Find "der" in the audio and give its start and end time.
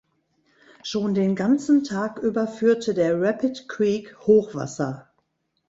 2.95-3.21